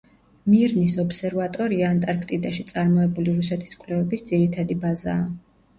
მირნის 0.53 0.95
ობსერვატორია 1.03 1.91
ანტარქტიდაში 1.97 2.67
წარმოებული 2.75 3.37
რუსეთის 3.39 3.79
კვლევების 3.85 4.29
ძირითადი 4.33 4.85
ბაზაა. 4.85 5.33